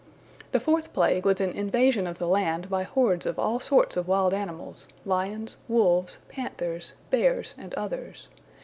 The 0.51 0.59
fourth 0.59 0.93
plague 0.93 1.27
was 1.27 1.39
an 1.41 1.51
invasion 1.51 2.07
of 2.07 2.17
the 2.17 2.27
land 2.27 2.71
by 2.71 2.81
hordes 2.81 3.27
of 3.27 3.37
all 3.37 3.59
sorts 3.59 3.95
of 3.95 4.07
wild 4.07 4.33
animals, 4.33 4.87
lions, 5.05 5.57
wolves, 5.67 6.17
panthers, 6.27 6.93
bears, 7.11 7.53
and 7.55 7.71
others. 7.75 8.27